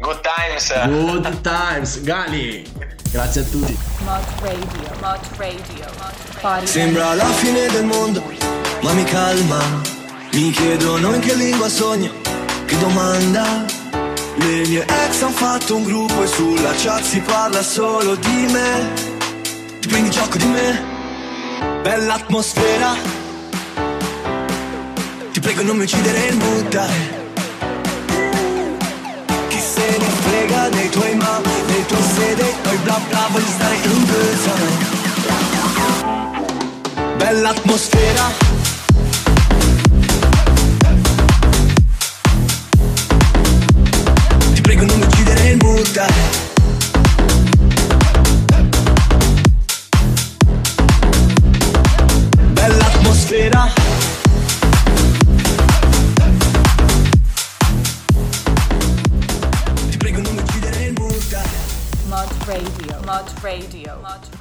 [0.00, 0.72] Good Times.
[0.86, 2.66] Good Times, Gali.
[3.12, 3.76] Grazie a tutti.
[4.04, 5.84] Mod Radio, Mod Radio,
[6.40, 8.22] Body Sembra la fine del mondo,
[8.80, 9.58] ma mi calma.
[10.32, 12.10] Mi chiedono in che lingua sogno,
[12.64, 13.66] che domanda.
[14.36, 18.92] Le mie ex han fatto un gruppo e sulla chat si parla solo di me.
[19.80, 20.82] Ti prendi gioco di me?
[21.82, 22.94] Bella atmosfera.
[25.30, 27.19] Ti prego non mi uccidere il mood, dai.
[30.40, 33.74] Se ne frega dei tuoi ma, dei tuoi se, dei tuoi bla bla, voglio stare
[33.74, 34.98] in time.
[37.16, 38.32] Bella atmosfera.
[44.54, 45.56] Ti prego non mi uccidere il
[45.92, 46.08] dai.
[52.52, 54.09] Bella atmosfera.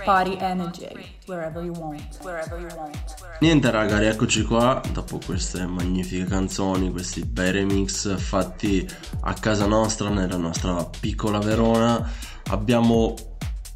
[0.06, 2.96] Body Energy, wherever you want, wherever you want.
[3.40, 8.88] Niente raga, rieccoci qua dopo queste magnifiche canzoni, questi bei remix fatti
[9.22, 12.08] a casa nostra, nella nostra piccola Verona.
[12.52, 13.16] Abbiamo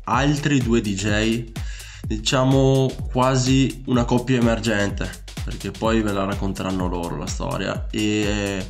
[0.04, 1.52] altri due DJ,
[2.06, 5.10] diciamo quasi una coppia emergente,
[5.44, 7.88] perché poi ve la racconteranno loro la storia.
[7.90, 8.64] E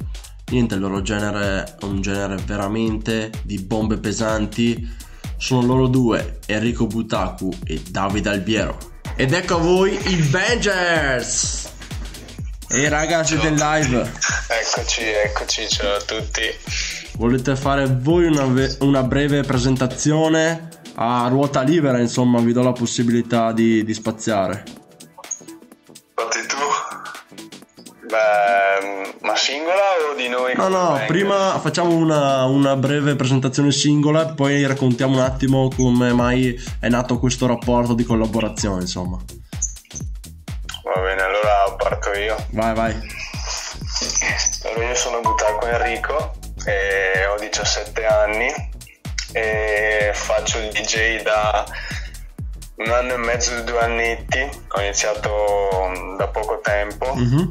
[0.51, 5.11] niente, il loro genere è un genere veramente di bombe pesanti.
[5.43, 8.77] Sono loro due, Enrico Butaku e Davide Albiero.
[9.17, 11.69] Ed ecco a voi i Bangers!
[12.69, 14.09] Ehi raga, siete in live.
[14.47, 16.43] Eccoci, eccoci, ciao a tutti.
[17.17, 22.71] Volete fare voi una, ve- una breve presentazione a ruota libera, insomma, vi do la
[22.71, 24.63] possibilità di, di spaziare.
[28.13, 30.53] Beh, ma singola o di noi?
[30.55, 31.07] No, no, band?
[31.07, 37.17] prima facciamo una, una breve presentazione singola, poi raccontiamo un attimo come mai è nato
[37.17, 39.17] questo rapporto di collaborazione, insomma.
[40.83, 42.35] Va bene, allora parto io.
[42.51, 42.93] Vai, vai.
[44.65, 46.33] Allora, io sono Butaco Enrico,
[46.65, 48.47] e ho 17 anni
[49.31, 51.65] e faccio il DJ da
[52.75, 54.47] un anno e mezzo, due annetti.
[54.67, 55.31] Ho iniziato
[55.87, 57.15] mm, da poco tempo.
[57.15, 57.49] Mhm.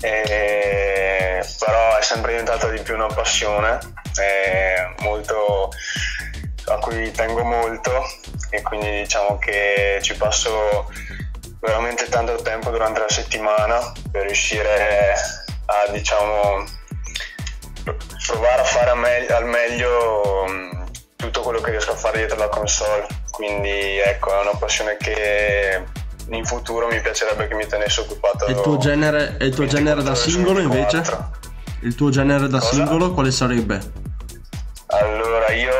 [0.00, 3.78] E- però è sempre diventata di più una passione
[4.18, 5.70] è molto
[6.66, 8.04] a cui tengo molto
[8.50, 10.90] e quindi diciamo che ci passo
[11.60, 15.14] veramente tanto tempo durante la settimana per riuscire
[15.66, 16.64] a diciamo
[18.26, 22.48] provare a fare me- al meglio mh, tutto quello che riesco a fare dietro la
[22.48, 23.06] console.
[23.30, 25.84] Quindi ecco è una passione che
[26.28, 29.66] in futuro mi piacerebbe che mi tenesse occupato E il tuo genere, e il tuo
[29.66, 30.96] genere da 24 su singolo invece?
[30.98, 31.30] 24.
[31.82, 32.72] Il tuo genere da Cosa?
[32.74, 33.80] singolo quale sarebbe?
[34.86, 35.72] Allora, io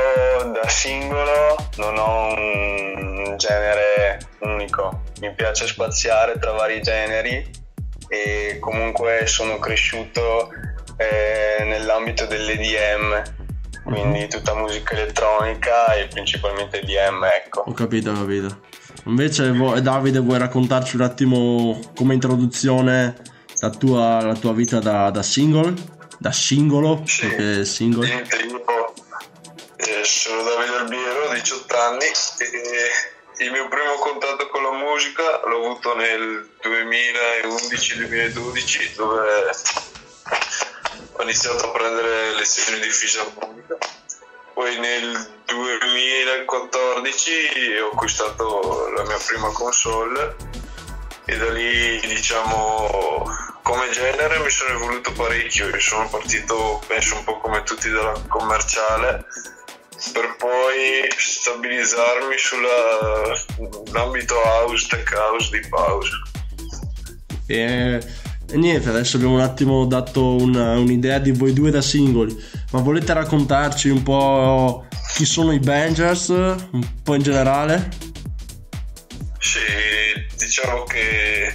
[0.53, 7.50] da singolo non ho un genere unico, mi piace spaziare tra vari generi
[8.09, 10.50] e comunque sono cresciuto
[10.96, 13.22] eh, nell'ambito dell'EDM,
[13.85, 17.64] quindi tutta musica elettronica e principalmente EDM, ecco.
[17.66, 18.61] Ho capito, ho capito.
[19.11, 23.16] Invece Davide vuoi raccontarci un attimo come introduzione
[23.59, 25.75] la tua, la tua vita da, da single?
[26.16, 27.03] Da singolo?
[27.05, 27.27] Sì.
[27.27, 28.07] Perché single?
[28.07, 28.23] Io
[29.77, 32.12] eh, sono Davide Albiero, 18 anni e
[33.44, 39.51] il mio primo contatto con la musica l'ho avuto nel 2011-2012 dove
[41.14, 43.77] ho iniziato a prendere lezioni di fisarmonica.
[44.61, 50.37] Poi nel 2014 ho acquistato la mia prima console
[51.25, 53.25] e da lì diciamo
[53.62, 58.12] come genere mi sono evoluto parecchio e sono partito penso un po' come tutti dalla
[58.29, 59.25] commerciale
[60.12, 66.11] per poi stabilizzarmi sull'ambito house, tech house, deep house.
[67.46, 67.99] E,
[68.51, 72.37] e niente, adesso abbiamo un attimo dato una- un'idea di voi due da singoli,
[72.73, 77.89] ma volete raccontarci un po' chi sono i Bangers, un po' in generale?
[79.39, 79.59] Sì,
[80.37, 81.55] diciamo che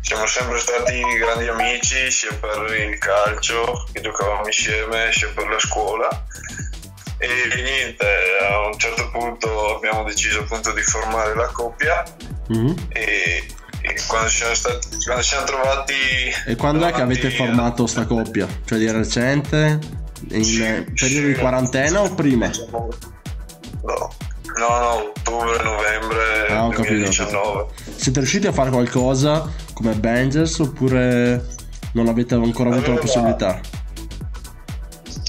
[0.00, 5.58] siamo sempre stati grandi amici sia per il calcio che giocavamo insieme sia per la
[5.58, 6.08] scuola
[7.18, 7.26] e
[7.62, 8.06] niente,
[8.48, 12.04] a un certo punto abbiamo deciso appunto di formare la coppia
[12.48, 12.86] Mhm.
[12.90, 13.44] e,
[14.06, 15.92] quando, siamo stati, quando siamo trovati
[16.46, 18.46] E quando è che davanti avete formato sta coppia?
[18.64, 19.78] Cioè di recente?
[20.30, 20.58] In Sì,
[20.94, 21.40] periodo di sì.
[21.40, 22.50] quarantena o prima?
[22.72, 22.88] No,
[23.84, 27.66] no, no, ottobre, novembre Ah, ho capito, ho 2019.
[27.96, 31.44] Siete riusciti a fare qualcosa come Bangers oppure
[31.92, 33.60] non avete ancora avuto la possibilità?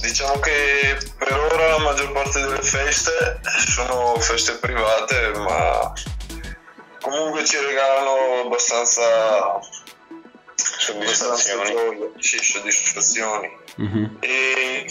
[0.02, 5.91] Diciamo che per ora la maggior parte delle feste sono feste private, ma
[7.10, 9.60] comunque ci regalano abbastanza
[10.56, 11.70] Soddisfazioni.
[11.70, 13.50] abbastanza sì, soddisfazioni.
[13.76, 14.17] Mhm.
[14.20, 14.86] E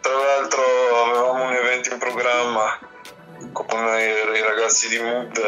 [0.00, 0.62] tra l'altro
[1.04, 2.78] avevamo un evento in programma
[3.52, 5.40] con i, i ragazzi di Mood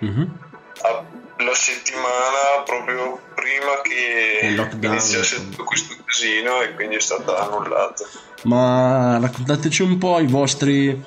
[0.00, 0.38] Mhm.
[0.82, 1.04] a-
[1.40, 8.04] la settimana proprio prima che iniziasse tutto questo casino e quindi è stata annullata.
[8.44, 11.00] Ma raccontateci un po' i vostri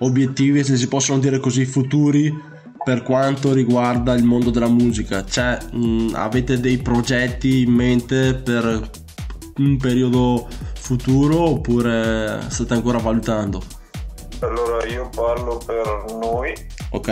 [0.00, 2.30] obiettivi, se si possono dire così, futuri
[2.82, 5.24] per quanto riguarda il mondo della musica.
[5.24, 8.88] Cioè, mh, avete dei progetti in mente per
[9.56, 13.62] un periodo futuro oppure state ancora valutando?
[14.40, 16.52] Allora io parlo per noi
[16.92, 17.08] Ok?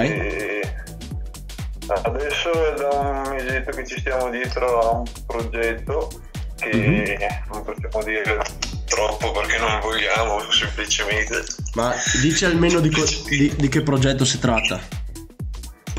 [2.04, 6.10] adesso è da un mesetto che ci stiamo dietro a un progetto
[6.56, 7.16] che
[7.52, 8.40] non possiamo dire
[8.86, 11.44] troppo perché non vogliamo semplicemente.
[11.74, 14.80] Ma dici almeno di, co- di- di che progetto si tratta?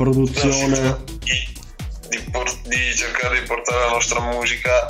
[0.00, 0.96] Produzione?
[1.18, 1.48] Di,
[2.08, 4.86] di por- di cercare di portare la nostra musica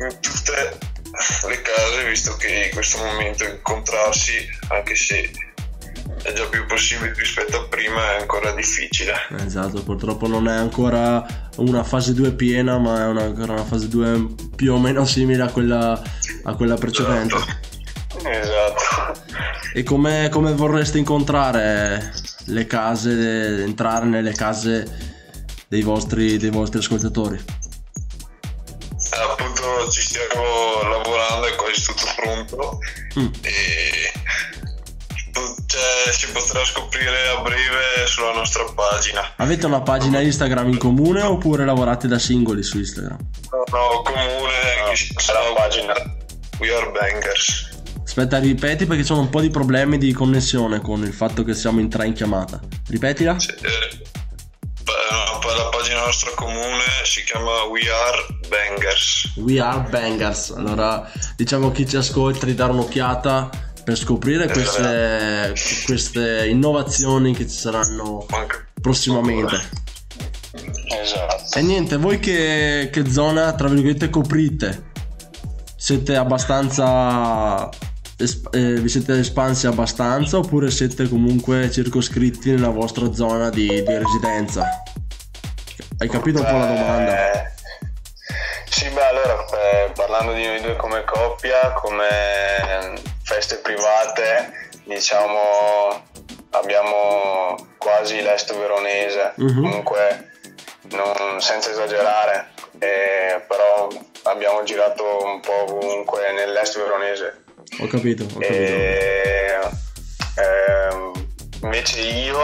[0.00, 0.78] in tutte
[1.48, 4.32] le case visto che in questo momento incontrarsi
[4.70, 5.30] anche se
[6.24, 9.12] è già più possibile rispetto a prima è ancora difficile.
[9.44, 11.24] Esatto, purtroppo non è ancora
[11.58, 15.44] una fase 2 piena, ma è una- ancora una fase 2 più o meno simile
[15.44, 16.02] a quella,
[16.42, 17.36] a quella precedente.
[18.24, 19.20] Esatto.
[19.72, 22.12] E come, come vorreste incontrare
[22.46, 25.14] le case, entrare nelle case
[25.68, 27.36] dei vostri, dei vostri ascoltatori?
[27.36, 32.78] Eh, appunto ci stiamo lavorando, è quasi tutto pronto
[33.18, 33.32] Mm.
[33.42, 34.12] e
[35.66, 39.32] cioè, si potrà scoprire a breve sulla nostra pagina.
[39.36, 43.18] Avete una pagina Instagram in comune oppure lavorate da singoli su Instagram?
[43.50, 45.94] No, no, comune, si sarà chiama pagina.
[46.58, 47.65] We Are Bangers.
[48.06, 51.80] Aspetta, ripeti perché sono un po' di problemi di connessione con il fatto che siamo
[51.80, 52.60] in tre in chiamata.
[52.86, 53.36] Ripetila?
[53.38, 54.02] Sì, eh,
[54.84, 59.32] pa- la pagina nostra comune si chiama We Are Bangers.
[59.34, 60.50] We are bangers.
[60.50, 63.50] Allora, diciamo a chi ci ascolta di dare un'occhiata
[63.82, 65.52] per scoprire queste,
[65.84, 68.24] queste innovazioni che ci saranno
[68.80, 69.84] prossimamente.
[71.02, 71.58] Esatto.
[71.58, 74.92] E niente, voi che, che zona, tra virgolette, coprite?
[75.76, 77.68] Siete abbastanza...
[78.18, 83.98] es- eh, vi siete espansi abbastanza oppure siete comunque circoscritti nella vostra zona di, di
[83.98, 84.82] residenza?
[85.98, 87.32] Hai capito un po' la domanda?
[87.32, 87.52] Eh,
[88.68, 92.08] sì, beh, allora, eh, parlando di noi due come coppia, come
[93.22, 96.04] feste private, diciamo,
[96.50, 99.54] abbiamo quasi l'est veronese, Mhm.
[99.62, 100.30] comunque
[100.90, 102.48] non- senza esagerare,
[102.78, 103.88] eh, però
[104.24, 107.44] abbiamo girato un po' ovunque nell'est veronese.
[107.80, 108.52] Ho capito, ho capito.
[108.52, 109.58] E,
[110.36, 111.12] ehm,
[111.62, 112.38] invece io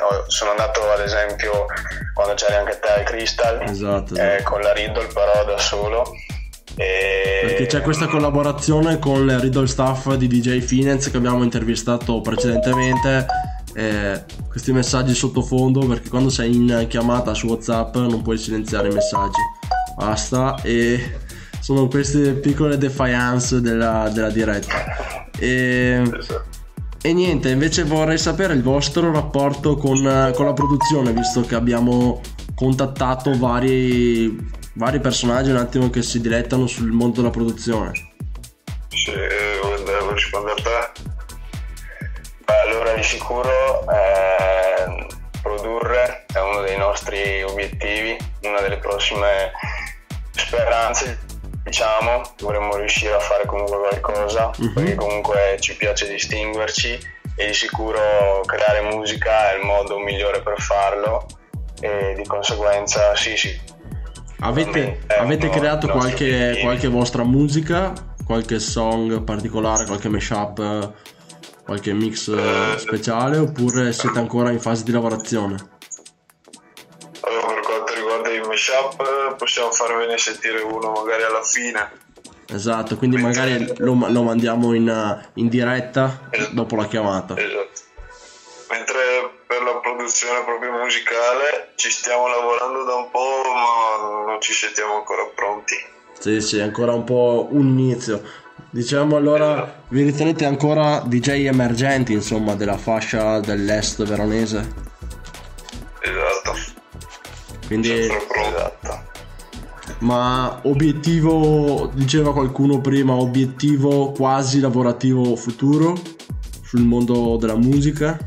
[0.00, 1.66] ho- sono andato ad esempio
[2.14, 4.50] quando c'eri anche te al Crystal Esatto, eh, esatto.
[4.50, 6.10] con la Riddle però da solo
[6.76, 7.40] E...
[7.42, 13.26] Perché c'è questa collaborazione con il Riddle Staff di DJ Finance che abbiamo intervistato precedentemente.
[13.74, 18.92] Eh, questi messaggi sottofondo perché quando sei in chiamata su WhatsApp non puoi silenziare i
[18.92, 19.40] messaggi.
[19.96, 21.18] Basta e
[21.60, 25.30] sono queste piccole defiance della, della diretta.
[25.38, 26.02] E,
[27.00, 32.20] e niente, invece vorrei sapere il vostro rapporto con, con la produzione, visto che abbiamo
[32.54, 34.36] contattato vari,
[34.74, 37.92] vari personaggi un attimo che si dilettano sul mondo della produzione.
[38.88, 41.06] Se devo rispondere a te.
[42.64, 43.50] Allora di sicuro
[43.90, 45.06] eh,
[45.42, 49.52] produrre è uno dei nostri obiettivi, una delle prossime
[50.32, 51.18] speranze
[51.68, 54.72] diciamo, dovremmo riuscire a fare comunque qualcosa Mhm.
[54.72, 56.98] perché comunque ci piace distinguerci
[57.36, 61.26] e di sicuro creare musica è il modo migliore per farlo
[61.80, 63.60] e di conseguenza sì sì.
[64.40, 67.92] Avete, avete creato qualche, qualche vostra musica,
[68.24, 70.92] qualche song particolare, qualche mashup, eh,
[71.64, 75.56] qualche mix eh, speciale oppure siete ancora in fase di lavorazione?
[78.58, 82.06] I mashup, possiamo farvene sentire uno magari alla fine.
[82.50, 87.36] Esatto, quindi magari lo, lo mandiamo in, eh, in diretta dopo la chiamata.
[87.36, 87.86] Esatto.
[88.70, 89.00] Mentre
[89.46, 94.96] per la produzione proprio musicale ci stiamo lavorando da un po', ma non ci sentiamo
[94.96, 95.76] ancora pronti.
[96.18, 98.22] Sì, sì, ancora un po' un inizio.
[98.70, 104.74] Diciamo allora, vi ritenete ancora DJ emergenti, insomma, della fascia dell'est veronese?
[106.00, 106.77] Esatto.
[107.68, 107.90] Quindi.
[107.92, 109.06] Esatto.
[110.00, 115.94] ma obiettivo, diceva qualcuno prima, obiettivo quasi lavorativo futuro
[116.62, 118.18] sul mondo della musica?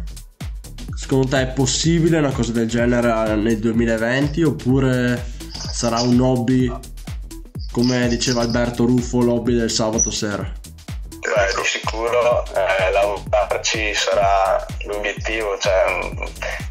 [0.96, 5.24] Secondo te è possibile una cosa del genere nel 2020 oppure
[5.72, 6.72] sarà un hobby,
[7.72, 10.61] come diceva Alberto Ruffo, l'hobby del sabato sera?
[11.34, 15.86] Beh, di sicuro eh, lavorarci sarà l'obiettivo, cioè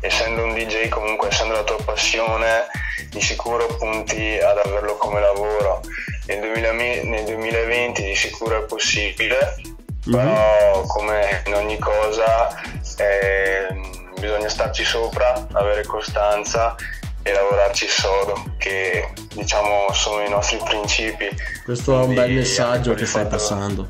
[0.00, 2.66] essendo un DJ comunque essendo la tua passione
[3.08, 5.80] di sicuro punti ad averlo come lavoro.
[6.26, 9.56] Nel, 2000 nel 2020 di sicuro è possibile,
[10.04, 12.54] però come in ogni cosa
[12.98, 16.76] ehm, bisogna starci sopra, avere costanza
[17.22, 21.28] e lavorarci sodo, che diciamo sono i nostri principi.
[21.64, 23.88] Questo è un bel messaggio anche che stai fatto- passando.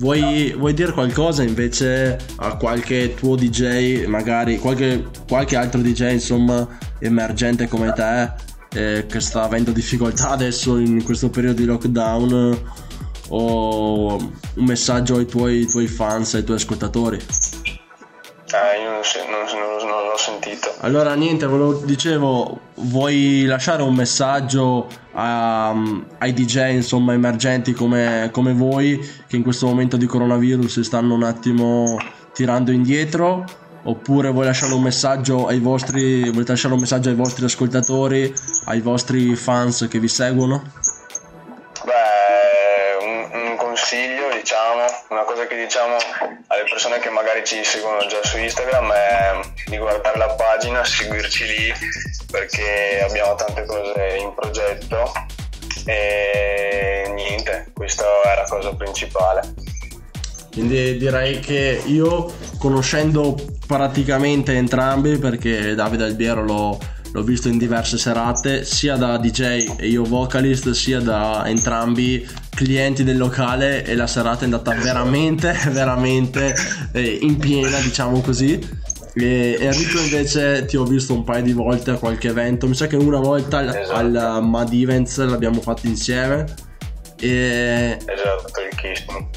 [0.00, 6.66] Vuoi, vuoi dire qualcosa invece a qualche tuo DJ, magari qualche, qualche altro DJ insomma
[6.98, 8.32] emergente come te
[8.72, 12.62] eh, che sta avendo difficoltà adesso in questo periodo di lockdown
[13.28, 17.16] o un messaggio ai tuoi, tuoi fans, ai tuoi ascoltatori?
[17.18, 19.69] Eh, io non, non- non
[20.10, 20.74] l'ho sentito.
[20.80, 25.70] Allora niente, volevo, dicevo, vuoi lasciare un messaggio a-
[26.18, 31.22] ai DJ insomma emergenti come, come voi che in questo momento di coronavirus stanno un
[31.22, 31.96] attimo
[32.32, 33.44] tirando indietro?
[33.82, 38.30] Oppure vuoi lasciare un messaggio ai vostri, volete lasciare un messaggio ai vostri ascoltatori,
[38.66, 40.62] ai vostri fans che vi seguono?
[43.80, 45.96] Consiglio, diciamo, una cosa che diciamo
[46.48, 51.46] alle persone che magari ci seguono già su Instagram è di guardare la pagina, seguirci
[51.46, 51.72] lì
[52.30, 55.10] perché abbiamo tante cose in progetto
[55.86, 59.54] e niente, questa è la cosa principale.
[60.52, 63.34] Quindi direi che io, conoscendo
[63.66, 66.78] praticamente entrambi, perché Davide Albiero l'ho,
[67.12, 73.04] l'ho visto in diverse serate, sia da DJ e io vocalist, sia da entrambi clienti
[73.04, 76.54] del locale e la serata è andata veramente, veramente
[76.92, 78.58] eh, in piena, diciamo così.
[79.14, 82.86] E Enrico invece ti ho visto un paio di volte a qualche evento, mi sa
[82.86, 83.92] che una volta al, Esatto.
[83.96, 86.44] al Mad Events l'abbiamo fatto insieme.
[87.18, 88.50] E Esatto,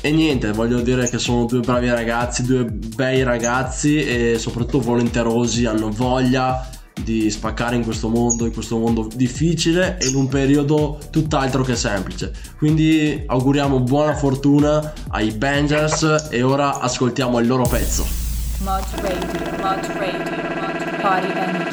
[0.02, 5.66] e niente, voglio dire che sono due bravi ragazzi, due bei ragazzi e soprattutto volenterosi,
[5.66, 6.70] hanno voglia
[7.02, 11.76] di spaccare in questo mondo, in questo mondo difficile e in un periodo tutt'altro che
[11.76, 12.34] semplice.
[12.58, 18.06] Quindi auguriamo buona fortuna ai Bangers e ora ascoltiamo il loro pezzo.
[18.60, 21.73] Mod Radio, Mod Radio, Mod Body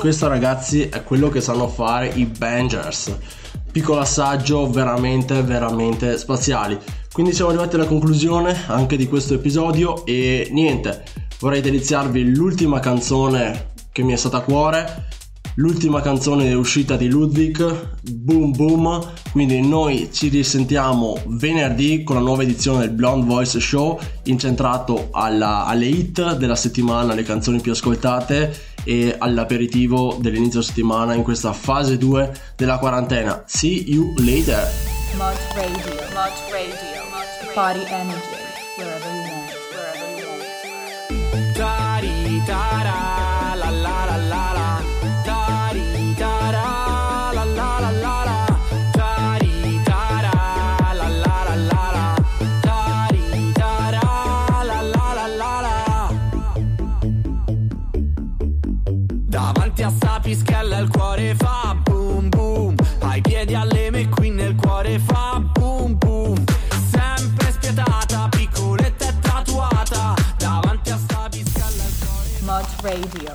[0.00, 3.14] questo ragazzi è quello che sanno fare i Bangers.
[3.70, 6.78] Piccolo assaggio veramente, veramente spaziali.
[7.12, 11.02] Quindi siamo arrivati alla conclusione anche di questo episodio e niente,
[11.40, 15.08] vorrei deliziarvi l'ultima canzone che mi è stata a cuore
[15.60, 22.42] l'ultima canzone uscita di Ludwig, Boom Boom, quindi noi ci risentiamo venerdì con la nuova
[22.42, 28.68] edizione del Blonde Voice Show incentrato alla, alle hit della settimana, le canzoni più ascoltate
[28.84, 33.42] e all'aperitivo dell'inizio settimana in questa fase 2 della quarantena.
[33.46, 34.66] See you later!
[35.16, 38.18] Mod Radio, Mod Radio, Mod Body Energy,
[38.76, 40.26] wherever you want, wherever you
[42.46, 43.19] want.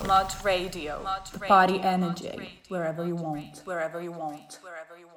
[0.07, 5.14] Radio, Mod Radio, Body Energy, wherever you want, wherever you want, wherever you want.